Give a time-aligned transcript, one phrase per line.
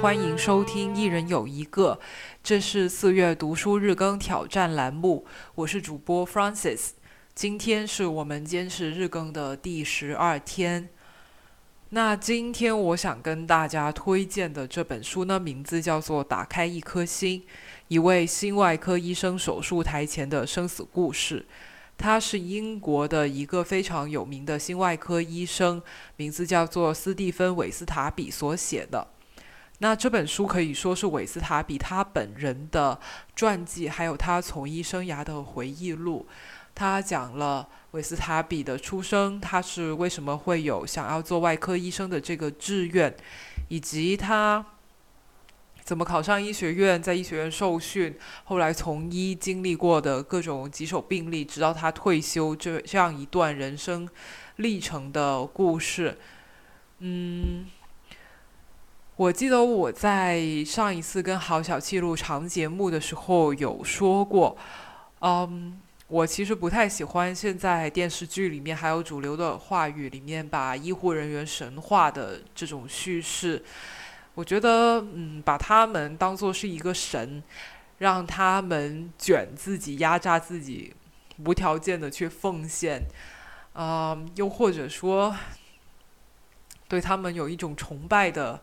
[0.00, 1.98] 欢迎收听《一人有一个》，
[2.40, 5.26] 这是四月读书日更挑战栏目，
[5.56, 6.94] 我是主播 f r a n c i s
[7.34, 10.88] 今天是我们坚持日更的第十二天。
[11.88, 17.44] 那今天我想跟大家推荐的这本书呢，名字叫做《打开一颗心：
[17.88, 21.40] 一位心外科医生手术台前的生死故事》。
[21.96, 25.82] 他是英国的一个非常有名的心外科医生，
[26.14, 29.08] 名字叫做斯蒂芬·韦斯塔比所写的。
[29.78, 32.98] 那这本书可以说是韦斯塔比他本人的
[33.34, 36.26] 传记，还有他从医生涯的回忆录。
[36.74, 43.14] 他讲了韦斯塔比的出生，他是为什么会有想要做外科医生的这个志愿，
[43.68, 44.64] 以及他。
[45.84, 54.06] 怎么考上医学院，在医学院受训，后来从医经历过的各种棘手病例，直到他退休这这样一段人生
[54.56, 56.18] 历程的故事。
[56.98, 57.64] 嗯，
[59.18, 64.56] 我记得我在上一次跟郝小七录长节目的时候有说过，
[65.22, 73.60] 嗯，我其实不太喜欢现在电视剧里面还有主流的话语里面把医护人员神话的这种叙事。
[74.36, 77.42] 我觉得，嗯，把他们当做是一个神，
[77.98, 80.94] 让他们卷自己、压榨自己，
[81.44, 83.02] 无条件的去奉献，
[83.72, 85.34] 啊，又或者说，
[86.86, 88.62] 对他们有一种崇拜的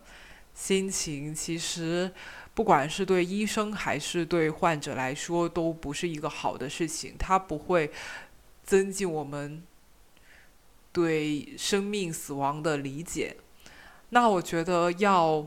[0.56, 2.10] 心情，其实，
[2.54, 7.14] 不管是对医生还是对患者来说，都不是一个好的事情。
[7.16, 7.92] 它不会
[8.64, 9.62] 增进我们
[10.90, 13.36] 对生命死亡的理解。
[14.08, 15.46] 那我觉得要。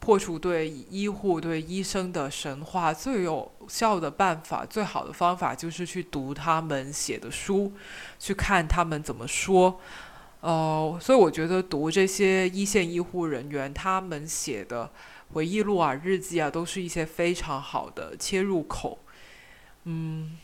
[0.00, 7.72] 破除对医护、对医生的神话，最有效的办法、最好的方法，就是去读他们写的书，
[8.16, 9.80] 去看他们怎么说。
[10.40, 14.90] 呃，所以我觉得读这些一线医护人员他们写的
[15.32, 18.98] 回忆录啊、日记啊，都是一些非常好的切入口。
[19.84, 20.38] 嗯，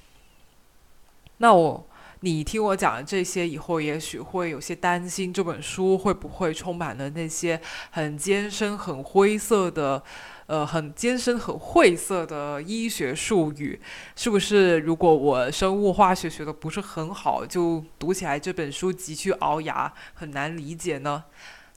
[1.39, 1.87] 那我。
[2.21, 10.03] 你听我讲了这些以后，也许会有些担心，这本书会不会充满了那些很艰深、很灰色的，
[10.47, 13.81] 呃，很艰深、很晦涩的医学术语？
[14.15, 14.79] 是不是？
[14.81, 21.25] 如果我生物化学学的不是很好，就读起来这本书急需熬牙，很难理解呢？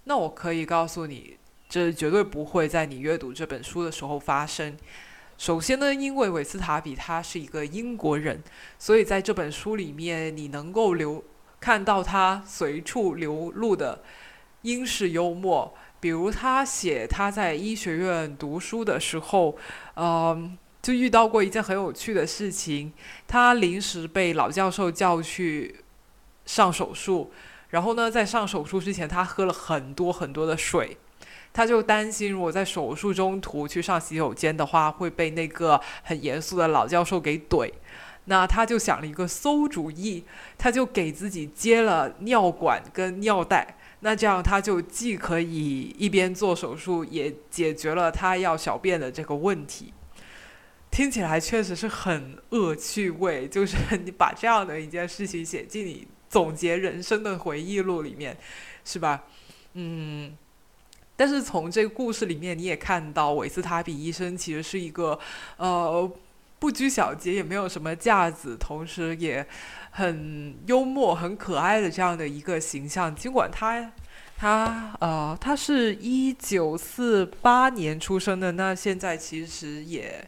[0.04, 1.38] 那我可以告诉你，
[1.70, 4.76] 这绝对不会在你阅读这本书的时候发生。
[5.38, 8.44] 首先呢，因为韦斯塔比他是一个英国人，
[8.78, 11.24] 所以在这本书里面，你能够留
[11.60, 14.04] 看到他随处流露的
[14.64, 15.74] 英式幽默。
[16.00, 19.58] 比如他写他在医学院读书的时候，
[19.96, 22.94] 嗯，就遇到过一件很有趣的事情。
[23.28, 25.78] 他临时被老教授叫去
[26.46, 27.32] 上手术，
[27.70, 30.98] 然后呢，在上手术之前，他喝了很多很多的水。
[31.54, 37.72] 他就担心，如果在手术中途去上洗手间的话，会被那个很严肃的老教授给怼。
[38.26, 40.24] 那他就想了一个馊主意，
[40.58, 43.77] 他就给自己接了尿管跟尿袋。
[44.02, 49.94] 那这样他就既可以一边做手术，也解决了他要小便的这个问题。
[50.90, 58.38] 听起来确实是很恶趣味， 就是你把这样的一件事情写进你总结人生的回忆录里面，
[58.86, 59.24] 是吧？
[59.74, 60.38] 嗯。
[61.20, 65.18] 但是从这个故事里面，你也看到韦斯塔比医生其实是一个，
[65.58, 66.12] 呃，
[66.60, 69.46] 不拘小节，也没有什么架子，同时也
[69.92, 73.14] 很幽默、很可爱的这样的一个形象。
[73.16, 73.92] 尽管他，
[74.36, 80.28] 他，呃，他是一九四八年出生的，那现在其实也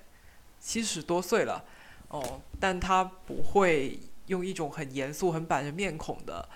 [0.59, 1.63] 七十多岁了，
[2.09, 6.47] 哦，但他不会用一种很严肃、很板着面孔的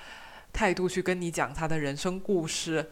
[0.52, 2.92] 态度去跟你讲他的人生故事。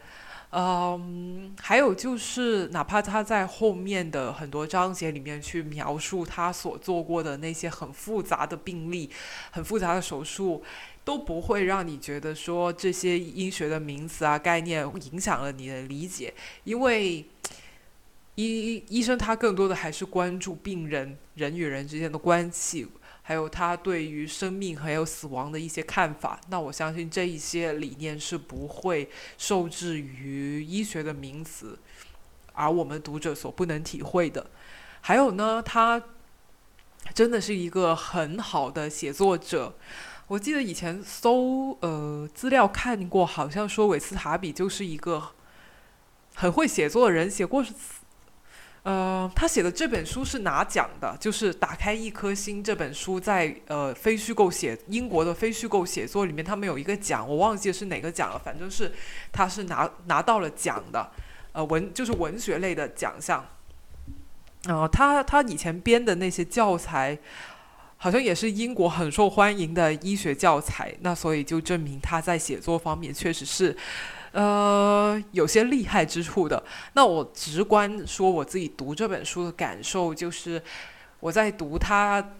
[0.53, 9.09] 嗯，还有就是，哪怕他在后面的很多章节里面去描述他所做过的那些很复杂的病例、
[9.51, 10.61] 很复杂的手术，
[11.05, 16.33] 都不会让你觉得说这些医学的名词啊、概念影响了你的理解，
[16.65, 17.25] 因为
[18.35, 22.87] 医医生他更多的还是关注病人人与人之间的关系。
[23.23, 31.77] 还有他对于生命还有死亡的一些看法，那我相信这一些理念是不会受制于医学的名词，
[32.53, 34.47] 而我们读者所不能体会的。
[35.01, 36.01] 还有呢，他
[37.13, 39.75] 真的是一个很好的写作者。
[40.27, 45.29] 我记得以前搜呃资料看过，好像说韦斯塔比就是一个
[46.35, 47.63] 很会写作的人，写过。
[48.83, 58.91] 呃，他写的这本书是拿奖的，就是《打开一颗心》这本书，在呃非虚构写英国的非虚构写作里面，他们有一个奖，我忘记是哪个奖了，反正是
[59.31, 61.11] 他是拿拿到了奖的。
[61.53, 63.45] 呃文就是文学类的奖项。
[64.65, 67.17] 呃，他他以前编的那些教材，
[67.97, 73.75] 好像也是英国很受欢迎的医学教材，那所以就证明他在写作方面确实是，
[74.31, 76.63] 呃，有些厉害之处的。
[76.93, 80.61] 那我直观说我自己读这本书的感受，就是
[81.19, 82.33] 我在读他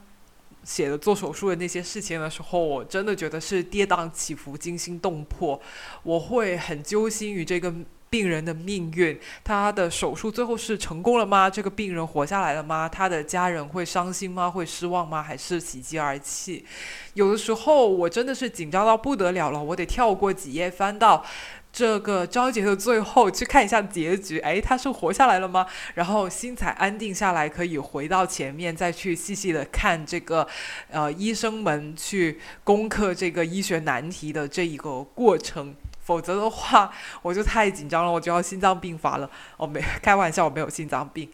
[0.63, 5.61] 写的做手术的那些事情的时候，我真的觉得是跌宕起伏、惊心动魄，
[6.03, 7.73] 我会很揪心于这个。
[8.11, 11.49] 病人的命运，他的手术最后是成功了吗？
[11.49, 12.89] 这个病人活下来了吗？
[12.89, 14.51] 他的家人会伤心吗？
[14.51, 15.23] 会失望吗？
[15.23, 16.65] 还是喜极而泣？
[17.13, 21.23] 有的时候我真的是紧张到不得了了，我得跳过几页，翻到
[21.73, 24.39] 这个章节的最后去看一下结局。
[24.39, 25.65] 哎，他是活下来了吗？
[25.95, 30.47] 然后心才安定下来，可以回到前面再去细细的看这个，
[30.89, 35.75] 呃，医生们去攻克这个医学难题的这一个过程。
[36.03, 36.91] 否则的话，
[37.21, 39.29] 我就太紧张了，我就要心脏病发了。
[39.55, 41.29] 我没开玩笑，我没有心脏病。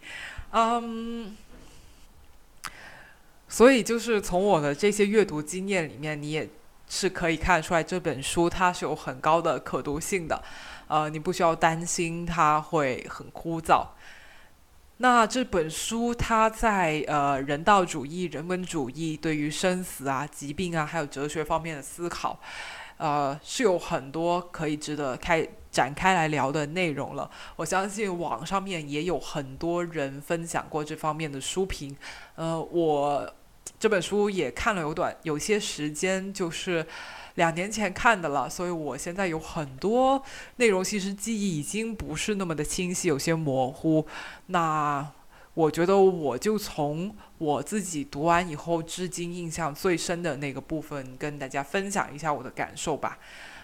[0.52, 1.36] 嗯，
[3.48, 6.48] 所以就是从我的这些阅读经验里面，你也
[6.88, 10.42] 是可以看出来，这本书它是有很高的可读性的。
[10.88, 13.86] 呃，你不需要担心它会很枯燥。
[14.98, 22.40] 那这本书它在呃人道主义、人文主义对于生死啊、疾病啊，还有哲学方面的思考。
[22.98, 27.30] 呃，是有很多可以值得开展开来聊的内容了。
[27.56, 31.96] 我相信网上面也有很多人分享过这方面的书评。
[32.34, 33.32] 呃，我
[33.80, 36.86] 这本书也看了有短有些时间，就是
[37.36, 40.24] 两年前看的了，所以我现在有很多
[40.58, 44.06] 内容，其实记忆已经不是那么的清晰，有些模糊。
[44.48, 45.08] 那。
[45.58, 53.18] 我觉得我就从我自己读完以后至今印象最深的那个部分跟大家分享一下我的感受吧。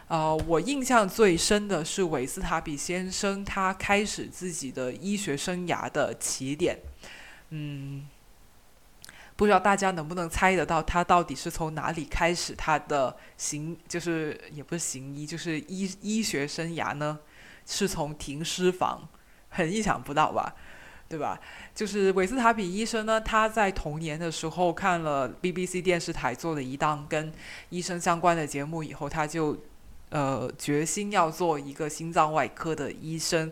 [0.07, 6.79] 呃，我印象最深的是韦斯塔比先生他开始自己的医学生涯的起点。
[7.51, 8.07] 嗯，
[9.43, 17.19] 不知道大家能不能猜得到他到底是从哪里开始他的行，就是也不是行医，就是医医学生涯呢？
[17.65, 19.09] 是从停尸房，
[19.49, 20.55] 很意想不到吧？
[21.09, 21.37] 对吧？
[21.75, 27.29] 就是韦斯塔比医生呢，他在童年的时候看了 BBC 电视台做的一档跟
[27.69, 29.57] 医生相关的节目以后，他就
[30.09, 33.51] 呃决心要做一个心脏外科的医生。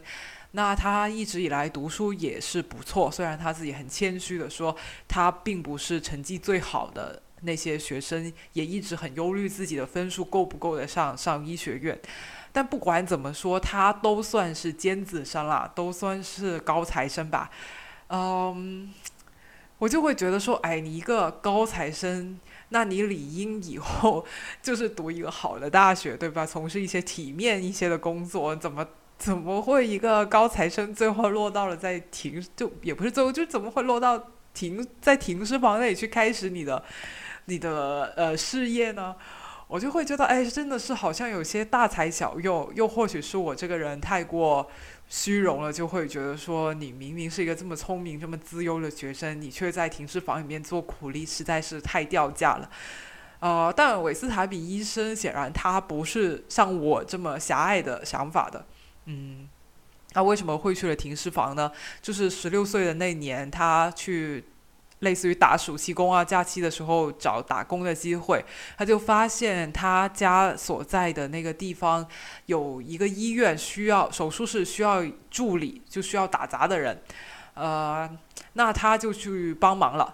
[0.52, 4.76] 那他一直以来读书也是不错，虽然他自己很谦虚的说
[5.08, 12.00] 他并不是成绩最好的那些学生，也一直很忧虑自己的分数够不够得上上医学院。
[12.52, 17.50] 但不管怎么说，他都算是尖子生啦，都算是高材生吧。
[18.10, 18.94] 嗯，
[19.78, 22.38] 我就会觉得说，哎，你一个高材生，
[22.70, 24.26] 那你理应以后
[24.62, 26.46] 就是读一个好的大学，对吧？
[26.46, 28.86] 从事一些体面一些的工作，怎么
[29.22, 36.84] 怎么会一个高材生最后落到了在停，就也不是最后，就怎么会落到停在停尸房那里去开始你的
[37.46, 39.16] 你的呃事业呢？
[39.68, 44.68] 我就会觉得，哎，真的是好像有些大材小用，又或许是我这个人太过
[45.08, 52.68] 虚荣了，就会觉得说，你明明是一个这么聪明、这么资优的学生，你却在停尸房里面做苦力，实在是太掉价了。
[53.40, 58.66] 呃，但韦斯塔比医生显然他不是像我这么狭隘的想法的，
[59.06, 59.48] 嗯，
[60.12, 61.72] 他为什么会去了停尸房呢？
[62.02, 64.46] 就是十六岁的那年，他去。
[65.02, 68.46] 类似于打暑期工啊，假期的时候找打工的机会，
[68.78, 72.08] 他就发现他家所在的那个地方
[72.46, 77.02] 有一个医院需要手术室需要助理，就需要打杂的人，
[77.56, 78.08] 呃，
[78.54, 80.14] 那他就去帮忙了。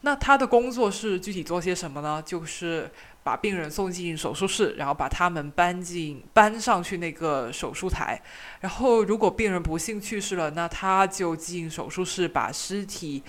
[0.00, 2.20] 那他的工作是具体做些什么呢？
[2.26, 2.90] 就是
[3.28, 8.22] 把病人送进手术室，然后把他们搬进搬上去那个手术台，
[8.60, 13.22] 然后如果病人不幸去世了，那他就进手术室把尸体。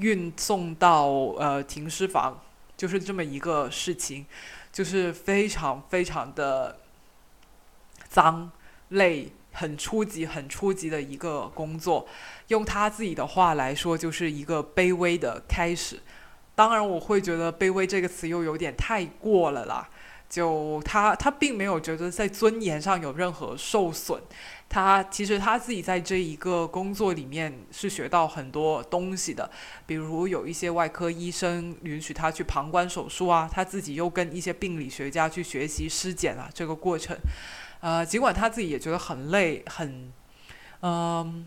[0.00, 1.06] 运送到
[1.38, 2.42] 呃停尸房，
[2.76, 4.26] 就是这么一个事情，
[4.72, 6.80] 就是非常非常的
[8.08, 8.50] 脏、
[8.88, 12.08] 累、很初级、很初级的一个工作。
[12.48, 16.00] 用他自己的话来说，就是一个卑微的开始。
[16.54, 19.88] 当然，我会觉得“卑微”这个词又有点太过了啦。
[20.26, 24.20] 就他，他并没有觉得在尊严上有任何受损。
[24.68, 29.48] 他其实他自己在这一个工作里面是学到很多东西的，
[29.86, 37.16] 比如有一些外科医生允许他去旁观手术啊，他自己又跟一些病理学家去学习尸检啊这个过程。
[37.80, 40.10] 呃，尽管他自己也觉得很累，很，
[40.80, 41.46] 嗯，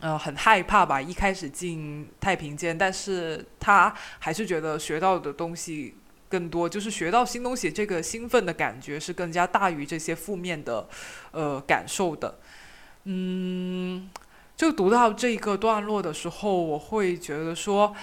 [0.00, 1.00] 呃很害怕吧。
[1.00, 5.96] 一开始进太平间，但是他还是觉得学到的东西。
[6.28, 10.88] 更多就是学到新东西，这个兴奋的感觉是更加大于这些负面的，
[11.30, 12.40] 呃，感受的。
[13.04, 14.10] 嗯，
[14.56, 17.94] 就读到这个段落的时候，我会觉得说，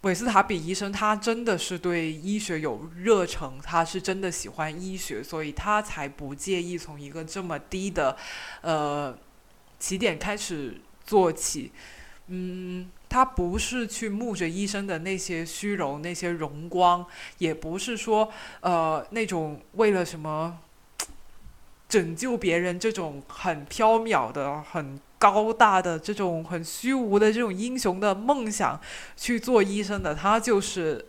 [0.00, 8.16] 韦斯塔比医生他真的是对医学有热忱，他是真的喜欢医学，所以他才不介意从一个这么低的
[8.62, 9.16] 呃
[9.78, 11.72] 起点开始做起。
[12.28, 17.06] 嗯，他不是去慕着医生的那些虚荣、那些荣光，
[17.38, 20.58] 也不是说呃那种为了什么。
[21.88, 28.80] 拯救别人这种很飘渺的、很高大的、这种很虚无的这种英雄的梦想
[29.16, 31.06] 去做医生的，他就是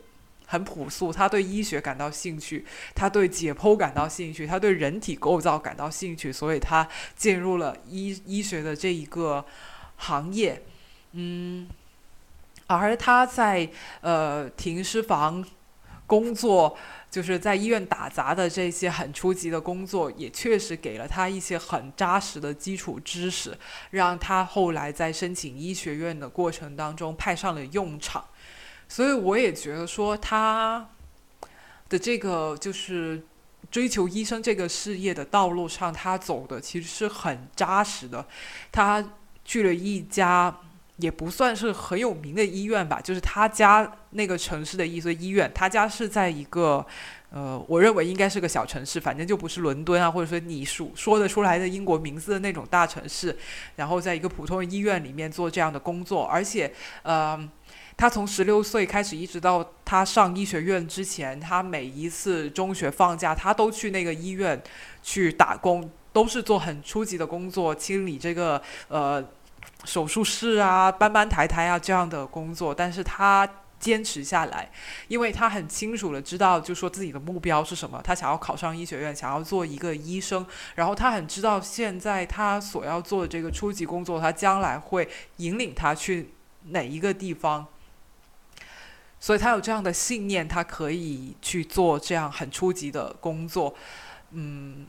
[0.47, 1.13] 很朴素。
[1.13, 9.45] 他对医学感到兴趣，他对解剖感到兴趣，他对人体构造感到兴趣，所以他进入了医医学的这一个
[9.97, 10.63] 行业。
[11.11, 11.67] 嗯，
[12.65, 13.69] 而他在
[14.01, 15.45] 呃停尸房
[16.07, 16.75] 工作。
[17.09, 23.57] 就是在医院打杂的这些很初级的工作，也确实给了他一些很扎实的基础知识，
[23.91, 28.23] 让他后来在申请医学院的过程当中派上了用场。
[28.87, 30.89] 所以我也觉得说，他
[31.89, 33.23] 的这个就是
[33.69, 38.25] 追求医生这个事业的道路上，他走的其实是很扎实的。
[38.71, 39.03] 他
[39.43, 40.61] 去了一家。
[40.99, 45.47] 也不算是很有名的医院吧，就是他家那个城市的一所医院。
[45.53, 46.83] 他家是在一个，
[47.29, 53.37] 呃，我认为应该是个小城市，反正就不是伦敦啊，或者说你数说得出来的英国名字的那种大城市。
[53.75, 57.47] 然后在一个普通的医院里面做这样的工作，而且，呃，
[57.97, 64.61] 他从十六岁开始一直到他上医学院之前，他每一次中学放假，他都去那个医院
[65.03, 69.27] 去打工，都是做很初级的工作，清理这个，呃。
[69.85, 73.47] 手术室啊，搬搬抬抬啊，这样的工作，但是他
[73.79, 74.69] 坚持下来，
[75.07, 86.33] 因为他很清楚的知道，就说自己的目标是什么，他想要考上医学院，想要做一个医生，然后他很知道现在他所要做的这个初级工作，他将来会引领他去
[86.69, 87.65] 哪一个地方，
[89.19, 93.73] 所以他有这样的信念，他可以去做这样很初级的工作，
[94.31, 94.85] 嗯，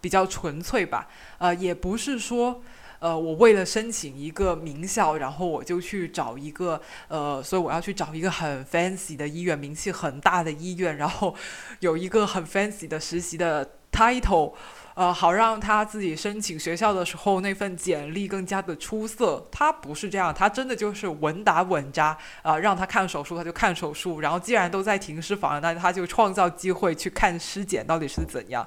[0.00, 2.62] 比较纯粹吧，呃，也不是说。
[2.98, 11.36] 呃，我为了申请一个名校，然后我就去找一个呃，所以我要去找一个很 fancy 的医院，名气很大的医院，然后
[11.80, 14.54] 有一个很 fancy 的实习的 title，
[14.96, 19.46] 呃，好让他自己申请学校的时候那份简历更加的出色。
[19.52, 28.66] 他不是这样，他真的就是稳打稳扎啊，让他看手术他就看手术，然后既然都在停尸房，那他就创造机会去看尸检到底是怎样。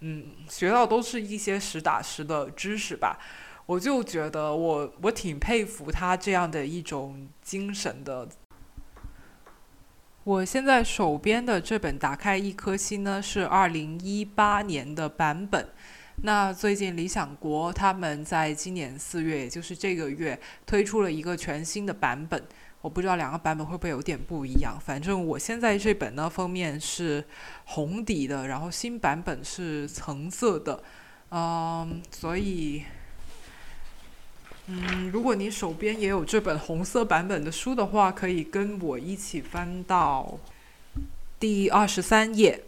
[0.00, 3.18] 嗯，学到都是一些实打实的知识吧。
[3.66, 8.26] 我就觉得我我挺佩服他这样的一种精神的。
[10.26, 15.68] 我现在手边的这本《打开一颗心》呢是二零一八年的版本。
[16.24, 22.42] 那最近理想国他们在今年四月，也就是这个月推出了一个全新的版本。
[22.80, 24.76] 我不知道两个版本会不会有点不一样。
[24.84, 27.24] 反正我现在这本呢封面是
[27.64, 30.82] 红底的，然后新版本是橙色的。
[31.30, 32.82] 嗯，所以。
[34.68, 40.38] 嗯，如果你手边也有这本红色版本的书的话，可以跟我一起翻到
[41.38, 42.64] 第二十三页。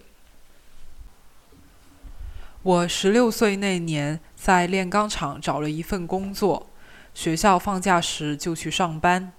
[2.62, 6.68] 我十六岁那年在炼钢厂找了一份工作，
[7.14, 9.32] 学校放假时就去上班。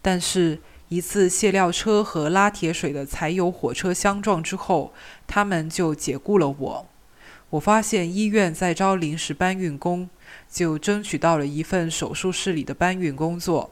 [0.00, 4.94] 但是，一次卸料车和拉铁水的柴油火车相撞之后，
[5.26, 6.86] 他们就解雇了我。
[7.50, 10.08] 我发现医院在招临时搬运工。
[10.50, 13.70] 就争取到了一份手术室里的搬运工作。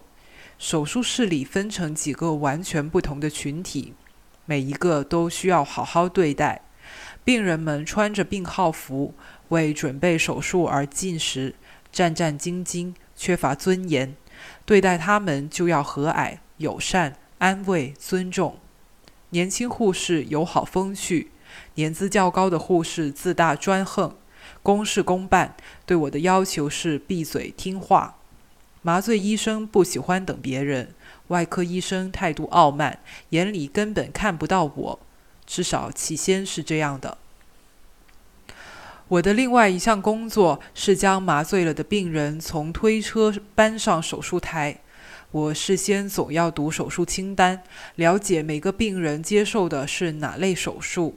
[0.58, 3.94] 手术室里分成几个完全不同的群体，
[4.46, 6.62] 每一个都需要好好对待。
[7.24, 9.14] 病人们穿着病号服，
[9.48, 11.54] 为准备手术而进食，
[11.92, 14.16] 战战兢兢，缺乏尊严。
[14.64, 18.58] 对待他们就要和蔼、友善、安慰、尊重。
[19.30, 21.30] 年轻护士友好风趣，
[21.74, 24.16] 年资较高的护士自大专横。
[24.62, 28.16] 公事公办，对我的要求是闭嘴听话。
[28.82, 30.94] 麻醉医生不喜欢等别人，
[31.28, 33.00] 外科医生态度傲慢，
[33.30, 35.00] 眼里根本看不到我，
[35.46, 37.18] 至少起先是这样的。
[39.08, 44.80] 我的另外一项工作是将麻醉了的病人从推车搬上手术台。
[45.30, 47.62] 我事先总要读手术清单，
[47.96, 51.16] 了解每个病人接受的是哪类手术。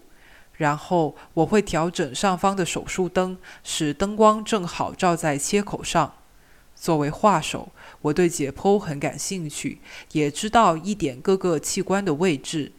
[0.61, 6.13] 然后我会调整上方的手术灯，使灯光正好照在切口上。
[6.75, 7.71] 作为画手，
[8.03, 9.79] 我对解剖很感兴趣，
[10.11, 12.73] 也知道一点各个器官的位置。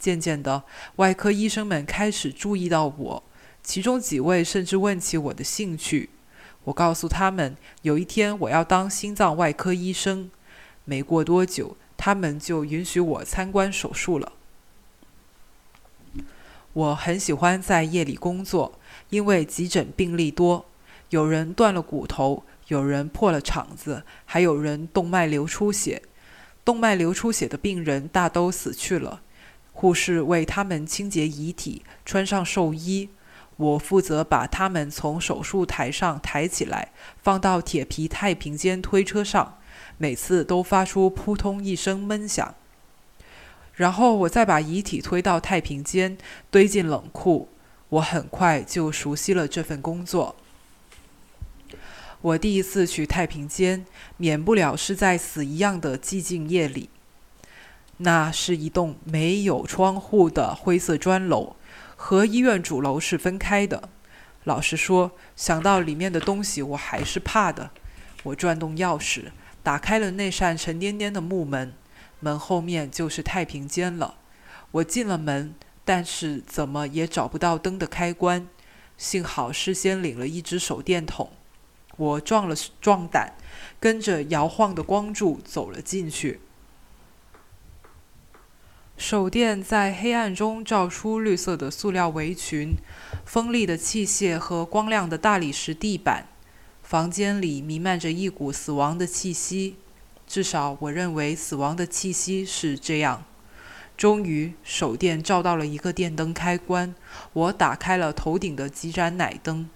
[0.00, 0.64] 渐渐的，
[0.96, 3.22] 外科医生们开始注意到我，
[3.62, 6.10] 其中几位甚至问起我的兴趣。
[6.64, 10.28] 我告诉他们，有一天我要当心脏外科医生。
[10.84, 14.32] 没过多久，他们就允许我参观手术了。
[16.74, 18.78] 我很喜欢在夜里工作，
[19.10, 20.64] 因为急诊病例多，
[21.10, 26.02] 有人断了骨头，有人破了肠子，还有人动脉流出血。
[26.64, 29.20] 动脉流出血的病人大都死去了，
[29.72, 33.10] 护士为他们清洁遗体，穿上寿衣。
[33.56, 39.58] 我负责把他们从手术台上抬起来，放到铁皮太平间推车上，
[39.98, 42.54] 每次都发出扑通一声闷响。
[43.74, 46.16] 然后我再把遗体推到太平间，
[46.50, 47.48] 堆进冷库。
[47.88, 50.36] 我很快就熟悉了这份工作。
[52.22, 53.84] 我第一次去太平间，
[54.16, 56.88] 免不了是在死一样的寂静夜里。
[57.98, 61.56] 那是一栋没有窗户的灰色砖楼，
[61.96, 63.88] 和医院主楼是分开的。
[64.44, 67.70] 老实说，想到里面的东西，我还是怕的。
[68.22, 69.26] 我转动钥匙，
[69.62, 71.74] 打开了那扇沉甸甸的木门。
[72.22, 74.14] 门后面就是太平间了。
[74.70, 78.48] 我进了门，但是怎么也找不到灯的开关。
[78.96, 81.30] 幸好事先领了一只手电筒。
[81.96, 83.34] 我壮了壮胆，
[83.78, 86.40] 跟着摇晃的光柱走了进去。
[88.96, 92.76] 手电在黑暗中照出绿色的塑料围裙、
[93.26, 96.28] 锋利的器械和光亮的大理石地板。
[96.82, 99.76] 房间里弥漫着一股死亡的气息。
[100.32, 103.22] 至少我认为死亡的气息是这样。
[103.98, 106.94] 终于，手电照到了一个电灯开关，
[107.34, 109.68] 我打开了头顶的几盏奶灯。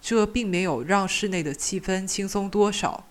[0.00, 3.08] 这并没有让室内的气氛轻松多少。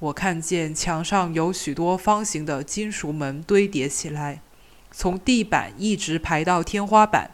[0.00, 4.40] 我看见墙上有许多方形的金属门堆叠起来，
[4.90, 7.30] 从地板一直排到天花板。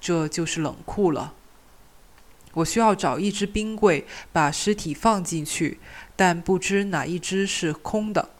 [0.00, 1.34] 这就是冷库了。
[2.58, 5.78] 我需要找一只冰柜，把尸体放进去。
[6.16, 8.30] 但不知哪一只是空的。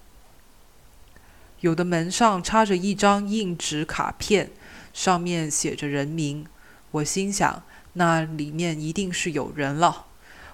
[1.61, 4.51] 有的门上插着一张硬纸卡片，
[4.93, 6.47] 上面写着人名。
[6.91, 10.07] 我心想，那里面一定是有人了。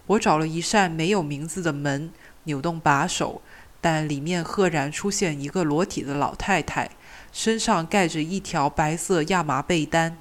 [0.07, 2.11] 我找了一扇没有名字的门，
[2.45, 3.41] 扭动把手，
[3.81, 6.91] 但里面赫然出现一个裸体的老太太，
[7.33, 10.19] 身上盖着一条白色亚麻被单，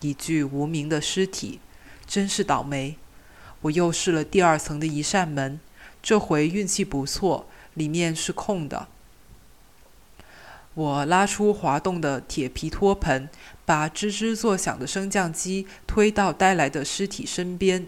[0.00, 1.60] 一具无名的尸体。
[2.12, 2.98] 真是倒霉！
[3.62, 5.58] 我又试了第二层的一扇门。
[6.02, 8.86] 这回运气不错，里面是空的。
[10.74, 13.30] 我拉出滑动的铁皮托盆，
[13.64, 17.86] 把吱吱作响的升降机推到带来的尸体身边。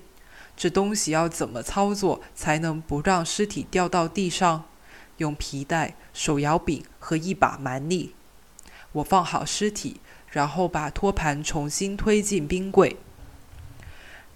[0.56, 4.64] 这东西要怎么操作才能不让尸体掉到地上？
[5.18, 8.14] 用皮带、手摇柄和一把蛮力。
[8.92, 12.96] 我放好尸体，然后把托盘重新推进冰柜。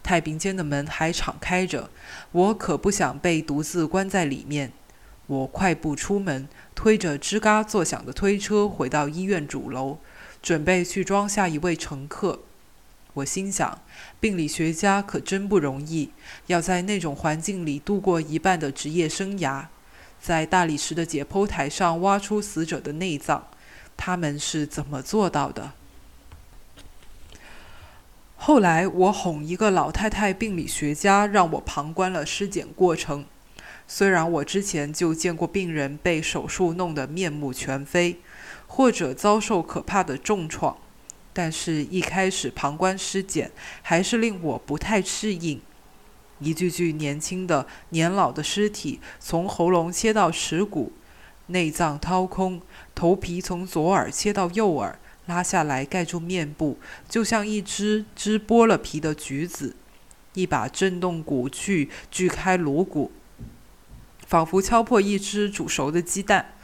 [0.03, 1.91] 太平间的门还敞开着，
[2.33, 4.73] 我可不想被独自关在里面。
[5.27, 9.99] 我快步出门，推着吱嘎作响的推车回到医院主楼，
[10.43, 12.41] 准备去装下一位乘客。
[13.13, 13.83] 我心想，
[14.21, 16.13] 病理学家可真不容易，
[16.47, 19.67] 要在那种环境里度过一半的职业生涯，
[20.19, 23.49] 在大理石的解剖台上挖出死者的内脏，
[23.97, 25.73] 他们是怎么做到的？
[28.41, 33.27] 后来，我哄一个老太太病理学家，让我旁观了尸检过程。
[33.89, 38.21] 虽然我之前就见过病人被手术弄得面目全非，
[38.69, 40.79] 或者遭受可怕的重创，
[41.33, 43.51] 但是一开始旁观尸检
[43.83, 45.61] 还是令我不太适应。
[46.39, 50.93] 一具具年轻的、年老的尸体，从喉咙切到耻骨，
[51.49, 52.63] 内脏掏空，
[52.95, 54.99] 头皮从左耳切到右耳。
[55.29, 59.75] 拉下来盖住面部，就像一只只剥了皮的橘子；
[60.33, 63.13] 一把震动骨锯锯开颅骨，
[64.27, 66.55] 仿佛敲破一只煮熟的鸡蛋。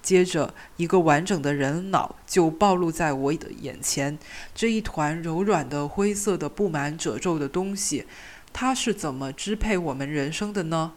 [0.00, 4.18] 接着，一个完整的人脑就暴露在我的眼前。
[4.54, 8.06] 这一团柔软的灰色的、布满褶皱的东西，
[8.52, 10.92] 它是怎么支配我们人生的呢？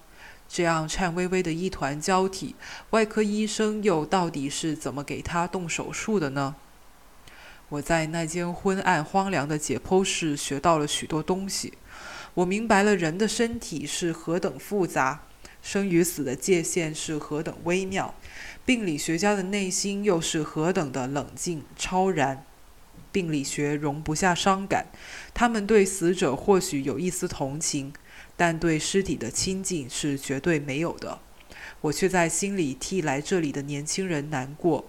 [0.50, 2.56] 这样颤巍巍的一团胶体，
[2.92, 6.56] 外科医生又到底是怎么给他动手术的呢？
[7.70, 11.74] 我在那间昏暗荒凉的解剖室学到了许多东西。
[12.36, 15.24] 我明白了人的身体是何等复杂，
[15.62, 18.16] 生与死的界限是何等微妙，
[18.66, 22.46] 病理学家的内心又是何等的冷静超然。
[23.12, 24.86] 病理学容不下伤感，
[25.34, 27.92] 他们对死者或许有一丝同情，
[28.36, 31.20] 但对尸体的亲近是绝对没有的。
[31.82, 34.86] 我却在心里替来这里的年轻人难过。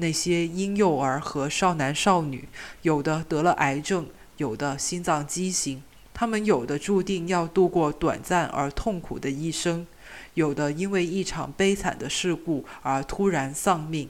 [0.00, 2.48] 那些婴幼儿和少男少女，
[2.82, 4.08] 有的得了癌症，
[4.38, 5.82] 有的心脏畸形，
[6.12, 9.86] 他们有的注定要度过短暂而痛苦的一生，
[10.34, 14.08] 有的因为一场悲惨的事故而突然丧命。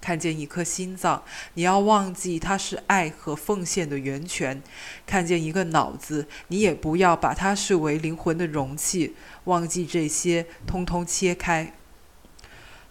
[0.00, 1.22] 看见一颗心脏，
[1.54, 4.60] 你要忘记它是爱和奉献的源泉；
[5.06, 11.72] 看见一个脑子，你也不要把它视为灵魂的容器，忘记这些，通通切开。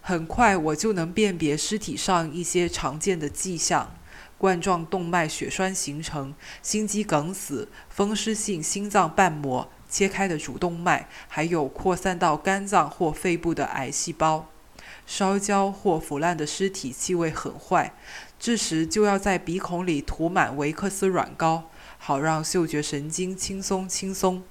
[0.04, 3.94] 很快，我就能辨别尸体上一些常见的迹象：
[4.36, 14.48] 冠状动脉血栓形成、心肌梗死、风湿性心脏瓣膜、切开的主动脉，还有扩散到肝脏或肺部的癌细胞。
[15.06, 17.94] 烧焦或腐烂的尸体气味很坏，
[18.40, 24.42] 这时就要在鼻孔里涂满维克斯软膏，好让嗅觉神经轻松轻松。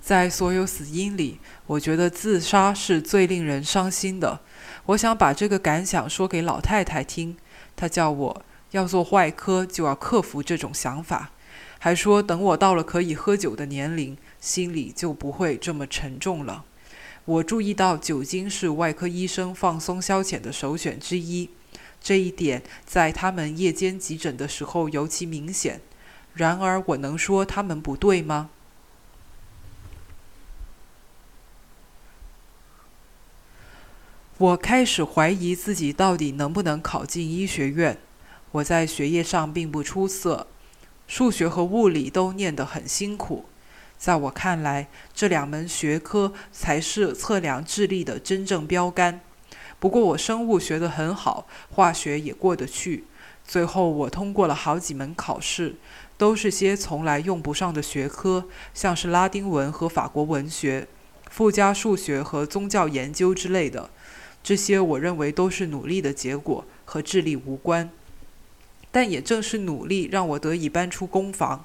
[0.00, 4.40] 在所有死因里，我觉得自杀是最令人伤心的。
[4.86, 7.36] 我想把这个感想说给老太太听，
[7.76, 11.30] 她叫我要做外科就要克服这种想法，
[11.78, 16.64] 还说等我到了可以喝酒的年龄，心里就不会这么沉重了。
[17.24, 21.50] 我注意到酒精是外科医生放松消遣的首选之一，
[22.00, 25.82] 这一点在他们夜间急诊的时候尤其明显。
[26.32, 28.48] 然而，我能说他们不对吗？
[34.38, 37.98] 我开始怀疑自己到底能不能考进医学院。
[38.52, 40.46] 我在学业上并不出色，
[41.08, 43.46] 数学和物理都念得很辛苦。
[43.96, 49.20] 在我看来，这两门学科才是测量智力的真正标杆。
[49.80, 53.06] 不过，我生物学得很好，化学也过得去。
[53.44, 55.74] 最后，我通过了好几门考试，
[56.16, 60.86] 都是些从来用不上的学科，像是拉丁文和法国文学、
[61.28, 63.90] 附加数学和宗教研究之类的。
[64.42, 67.90] 这些我认为都是努力的结果，和智力无关。
[68.90, 71.64] 但也正是努力，让我得以搬出工房。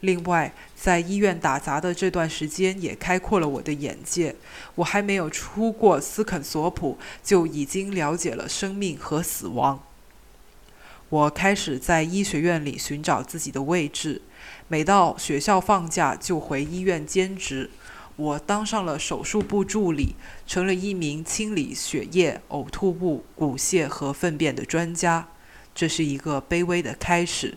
[0.00, 4.34] 另外，在医院打杂的这段时间也开阔了我的眼界。
[4.76, 9.82] 我还没有出过斯肯索普，就已经了解了生命和死亡。
[11.10, 14.22] 我开始在医学院里寻找自己的位置。
[14.68, 17.68] 每到学校放假，就回医院兼职。
[18.20, 20.14] 我当上了手术部助理，
[20.46, 25.28] 成了一名清理血液、呕吐物、骨屑和粪便的专家。
[25.74, 27.56] 这是一个卑微的开始。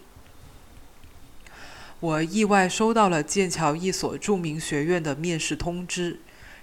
[2.00, 6.22] 我意外收到了剑桥一所著名学院的面试通知，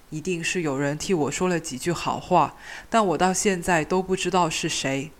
[0.08, 2.56] 一定是有人替我说了几句好话，
[2.88, 5.10] 但我到现在都不知道是谁。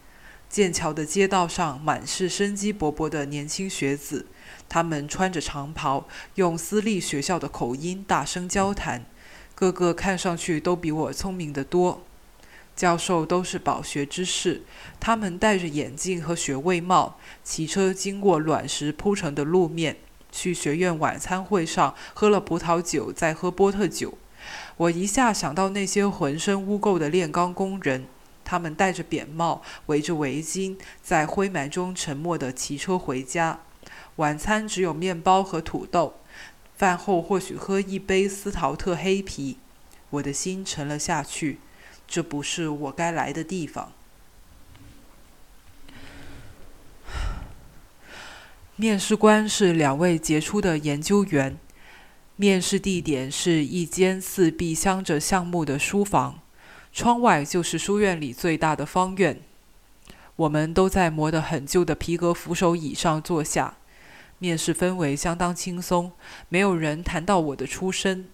[0.49, 4.27] 剑桥的街道上满是生机勃勃的年轻学子，
[4.71, 6.07] 他们穿着长袍，
[6.37, 9.05] 用私立学校的口音大声交谈，
[9.55, 12.03] 个个看上去都比我聪明得多。
[12.77, 14.63] 教授都是饱学之士，
[15.01, 19.97] 他们戴着眼镜和学位帽，骑车经过卵石铺成的路面。
[20.33, 24.17] 去学院晚餐会上喝了葡萄酒，再喝波特酒。
[24.77, 28.07] 我一下想到那些浑身污垢的炼钢工人，
[28.45, 33.59] 他们戴着扁帽，围着围巾，在灰霾中沉默地骑车回家。
[34.17, 36.15] 晚餐只有面包和土豆，
[36.77, 39.59] 饭后或许喝一杯斯陶特黑啤。
[40.11, 41.59] 我的心沉了下去，
[42.09, 43.93] 这不是我该来的地方。
[48.77, 51.59] 面试官是两位杰出的研究员。
[52.37, 56.41] 面试地点是一间四壁镶着橡木的书房，
[56.91, 59.39] 窗外就是书院里最大的方院。
[60.37, 63.77] 我们都在磨得很旧的皮革扶手椅上坐下。
[64.41, 66.11] 面试氛围相当轻松，
[66.49, 68.27] 没有人谈到我的出身。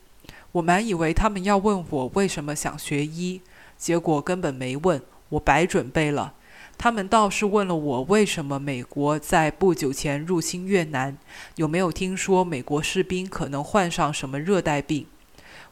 [0.52, 3.42] 我满以为他们要问我为什么想学医，
[3.76, 6.34] 结果根本没问，我白准备了。
[6.78, 11.18] 他们倒是问了我，为什么美国在不久前入侵越南？
[11.56, 15.06] 有没有听说美国士兵可能患上什么热带病？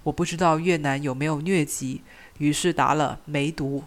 [0.02, 2.02] 我不知道越南有没有疟疾，
[2.38, 3.84] 于是答了梅毒。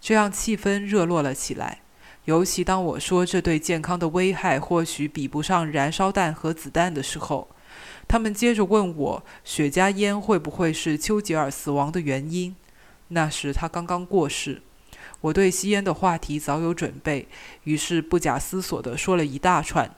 [0.00, 1.83] 这样气氛热络了起来。
[2.24, 7.48] 尤其当我说这对健康的危害或许比不上燃烧弹和子弹的时候，
[8.08, 12.56] 他们接着问我，雪茄烟会不会是丘吉尔死亡的原因？
[13.08, 14.62] 那时他刚刚过世。
[15.20, 17.28] 我对吸烟的话题早有准备，
[17.64, 19.94] 于是不假思索地说了一大串：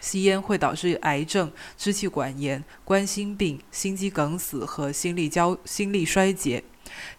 [0.00, 6.64] 吸烟会导致癌症、支气管炎、冠心病、心肌梗死和心力交心力衰竭。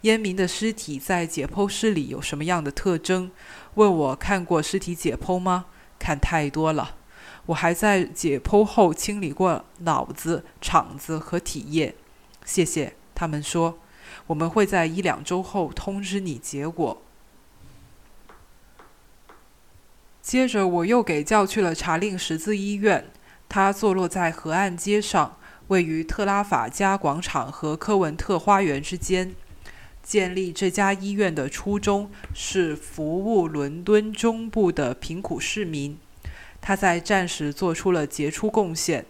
[0.02, 3.30] 烟民的尸体在解剖室里有什么样的特征？
[3.78, 5.66] 问我看过尸体解剖吗？
[6.00, 6.96] 看太多了。
[7.46, 11.96] 我还在解剖后清理过脑子、肠子和体液。
[12.44, 12.96] 谢谢。
[13.14, 13.78] 他们说，
[14.28, 17.02] 我们会在一两周后通知你结果。
[20.22, 23.06] 接着我又给叫去了查令十字医院，
[23.48, 25.38] 它坐落在河岸街上，
[25.68, 29.36] 位于特拉法加广场和科文特花园之间。
[30.08, 35.98] 建立这家医院的初衷是服务伦敦中部的贫苦市民。
[36.62, 39.06] 他在战时做出了杰出贡献。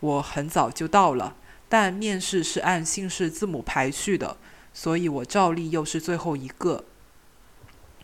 [0.00, 1.36] 我很早就到了，
[1.68, 4.38] 但面试是按姓氏字母排序的，
[4.74, 6.84] 所以我照例又是最后一个。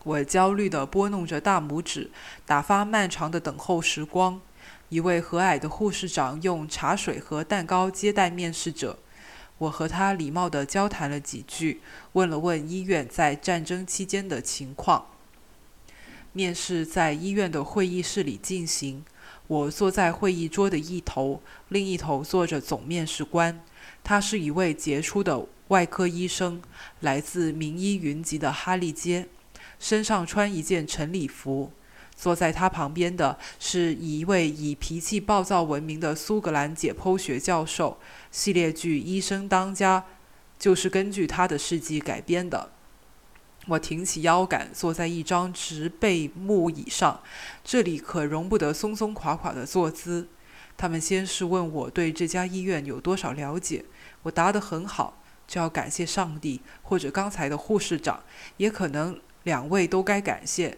[0.04, 2.12] 我焦虑地拨弄着大拇指，
[2.44, 4.40] 打发漫长的等候时光。
[4.90, 9.00] 一位和蔼的护士长用茶水和蛋糕接待面试者。
[9.59, 11.81] 我和他礼貌地交谈了几句，
[12.12, 15.07] 问了问医院在战争期间的情况。
[16.33, 19.05] 面试在医院的会议室里进行。
[19.49, 23.61] 我坐在会议桌的一头，另一头坐着总面试官。
[24.03, 26.61] 他是一位杰出的外科医生，
[27.01, 29.29] 来自名医云集的哈利街。
[29.79, 31.71] 身上穿一件晨礼服，
[32.16, 37.98] 坐在他旁边的是一位以脾气暴躁闻名的苏格兰解剖学教授。
[38.31, 40.00] 系列剧《医生当家》
[40.59, 42.70] 就是根据他的事迹改编的。
[43.68, 47.20] 我挺起腰杆，坐在一张直背木椅上，
[47.62, 50.29] 这里可容不得松松垮垮的坐姿。
[50.76, 53.85] 他们先是问我对这家医院有多少了解，
[54.22, 58.22] 我答得很好，就要感谢上帝，或者刚才的护士长，
[58.57, 59.20] 也可能。
[59.42, 60.76] 两位都该感谢。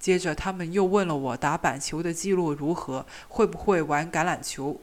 [0.00, 4.80] 接着，他们又问了我打板球的记录如何，会不会玩橄榄球。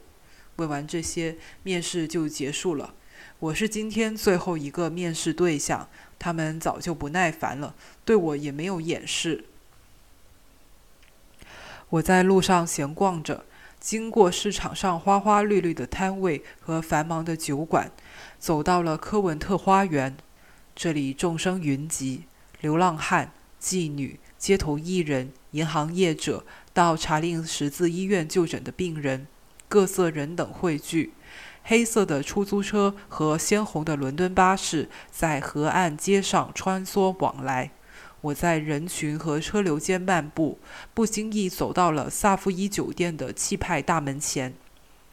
[0.58, 2.94] 问完这些，面试就结束了。
[3.40, 7.74] 我是今天最后一个面试对象，他们早就不耐烦了，
[8.06, 9.46] 对我也没有掩饰。
[11.90, 13.46] 我在路上闲逛着，
[13.80, 17.92] 经过市场上花花绿绿的摊位和繁忙的酒馆，
[18.38, 20.16] 走到了科文特花园，
[20.76, 22.24] 这里众生云集。
[22.60, 29.28] 流浪汉、妓女、街头艺人、银行业者，到查令十字医院就诊的病人，
[29.68, 31.14] 各色人等汇聚。
[31.64, 37.72] 黑色的出租车和鲜红的伦敦巴士在河岸街上穿梭往来。
[38.22, 40.60] 我在人群和车流间漫步，
[40.94, 44.54] 不经意走到了萨夫伊酒店的气派大门前。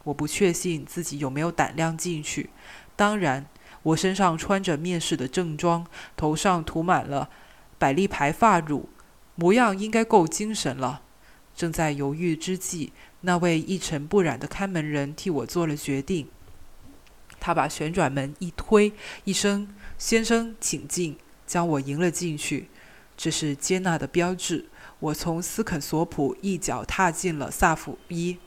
[0.05, 2.51] 我不确信自己有没有胆量进去。
[2.97, 3.47] 当然。
[3.85, 7.29] 我身上穿着面试的正装，头上涂满了
[7.77, 8.89] 百利牌发乳，
[9.35, 11.03] 模样应该够精神了。
[11.55, 16.29] 正在犹豫之际，那位一尘不染的看门人替我做了决定。
[17.39, 18.93] 他把旋转门一推，
[19.25, 19.69] 一声
[19.99, 21.17] “先生，请进”，
[21.47, 22.69] 将我迎了进去。
[23.17, 24.67] 这是接纳的标志。
[24.99, 28.39] 我从斯肯索普一脚踏进了萨福伊。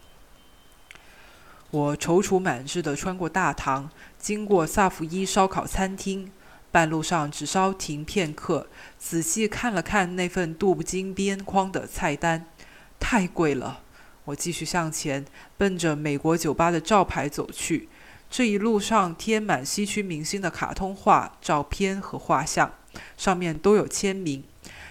[1.70, 6.32] 我踌躇满志地穿过大堂，经过萨福伊烧烤餐厅，
[6.72, 12.46] 半路上只稍停片刻，仔细看了看那份镀金边框的菜单，
[13.00, 13.82] 太贵了。
[14.26, 15.26] 我继续向前，
[15.58, 17.88] 奔着美国酒吧的招牌走去。
[18.30, 22.74] 这一路上贴满西区明星的卡通画、照片和画像，
[23.16, 24.44] 上面都有签名。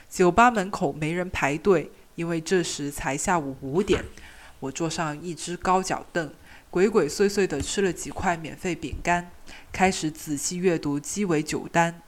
[0.09, 4.03] 酒吧门口没人排队，因为这时才下午五点。
[4.61, 6.33] 我坐上一只高脚凳。
[6.71, 9.31] 鬼鬼祟祟地吃了几块免费饼干，
[9.77, 12.01] 开始仔细阅读鸡尾酒单。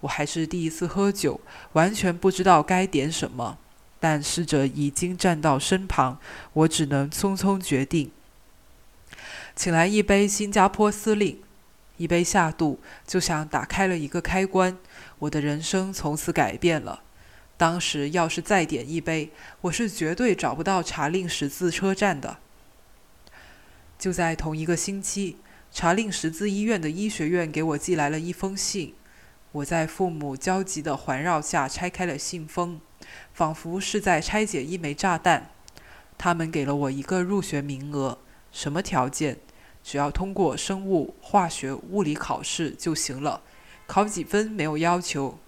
[0.00, 1.40] 我还是第一次喝酒，
[1.74, 3.58] 完全不知道该点什么。
[4.00, 6.18] 但侍者已经站到身旁，
[6.52, 8.10] 我只能匆匆决定，
[9.54, 11.40] 请来一杯新加坡司令。
[11.96, 14.76] 一杯下肚，就像打开了一个开关，
[15.20, 17.04] 我的人生从此改变了。
[17.56, 19.30] 当时要是再点一杯，
[19.60, 22.38] 我是绝对找不到查令十字车站的。
[23.96, 25.36] 就在同一个星期，
[25.74, 28.94] 查令十字医院的医学院给我寄来了一封信。
[29.52, 32.78] 我在父母焦急的环绕下拆开了信封，
[33.32, 35.50] 仿佛是在拆解一枚炸弹。
[36.18, 38.18] 他们给了我一个入学名额，
[38.52, 39.38] 什么条件？
[39.82, 43.42] 只要通过生物、化学、物理考试就行了，
[43.86, 45.38] 考几分没有要求。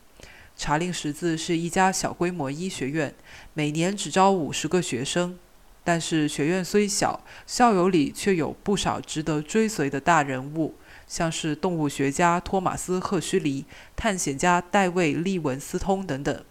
[0.56, 3.14] 查令十字是一家小规模医学院，
[3.52, 5.38] 每年只招五十个学生。
[5.85, 10.75] 但是学院虽小，校友里却有不少值得追随的大人物，
[11.07, 16.42] 像是动物学家托马斯·赫胥黎、探险家戴维·利文斯通等等。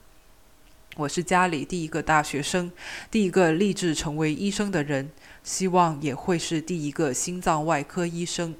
[0.98, 2.72] 我是家里第一个大学生，
[3.10, 5.10] 第一个立志成为医生的人，
[5.44, 8.54] 希望也会是第一个心脏外科医生。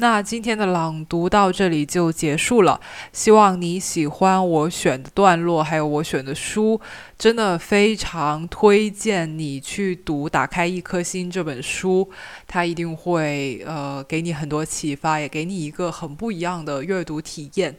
[0.00, 2.80] 那今天的朗读到这里就结束了，
[3.12, 6.80] 希望你喜欢我选的段落，还有我选的书，
[7.18, 12.08] 真的非常推荐你去读《打开一颗心》这本书，
[12.46, 17.76] 它一定会呃给你很多启发，也给你一个很不一样的阅读体验。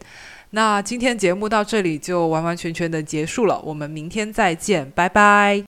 [0.50, 5.64] 那今天节目到这里就完完全全的结束了，我们明天再见，拜拜。